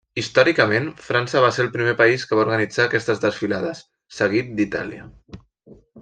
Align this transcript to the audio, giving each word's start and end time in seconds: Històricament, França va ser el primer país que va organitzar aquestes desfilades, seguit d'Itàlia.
Històricament, 0.19 0.85
França 1.09 1.41
va 1.43 1.51
ser 1.57 1.65
el 1.65 1.69
primer 1.75 1.93
país 1.99 2.25
que 2.29 2.39
va 2.39 2.45
organitzar 2.45 2.87
aquestes 2.89 3.21
desfilades, 3.25 3.83
seguit 4.21 4.49
d'Itàlia. 4.61 5.05